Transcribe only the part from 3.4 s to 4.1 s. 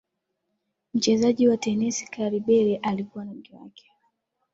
wake